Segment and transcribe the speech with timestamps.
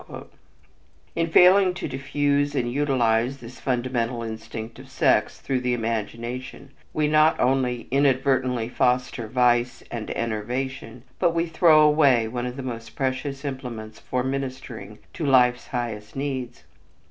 [1.15, 7.07] In failing to diffuse and utilize this fundamental instinct of sex through the imagination, we
[7.07, 12.95] not only inadvertently foster vice and enervation, but we throw away one of the most
[12.95, 16.63] precious implements for ministering to life's highest needs.